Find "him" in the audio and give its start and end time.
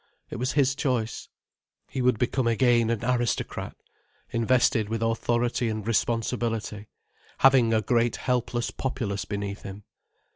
9.61-9.83